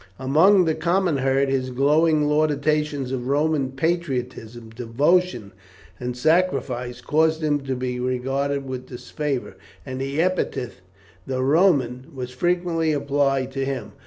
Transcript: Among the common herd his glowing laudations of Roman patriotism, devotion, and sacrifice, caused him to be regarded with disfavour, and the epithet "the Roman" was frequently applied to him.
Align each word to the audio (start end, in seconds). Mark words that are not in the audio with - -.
Among 0.17 0.65
the 0.65 0.73
common 0.73 1.17
herd 1.17 1.47
his 1.49 1.69
glowing 1.69 2.23
laudations 2.27 3.11
of 3.11 3.27
Roman 3.27 3.71
patriotism, 3.73 4.71
devotion, 4.71 5.51
and 5.99 6.17
sacrifice, 6.17 7.01
caused 7.01 7.43
him 7.43 7.59
to 7.65 7.75
be 7.75 7.99
regarded 7.99 8.67
with 8.67 8.87
disfavour, 8.87 9.53
and 9.85 10.01
the 10.01 10.19
epithet 10.19 10.71
"the 11.27 11.43
Roman" 11.43 12.07
was 12.15 12.31
frequently 12.31 12.91
applied 12.93 13.51
to 13.51 13.63
him. 13.63 13.91